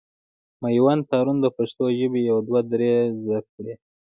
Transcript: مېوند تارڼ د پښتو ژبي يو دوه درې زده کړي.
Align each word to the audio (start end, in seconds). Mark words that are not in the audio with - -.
مېوند 0.61 1.01
تارڼ 1.09 1.27
د 1.41 1.47
پښتو 1.57 1.85
ژبي 1.97 2.21
يو 2.29 2.37
دوه 2.47 2.61
درې 2.71 2.91
زده 3.21 3.39
کړي. 3.53 3.73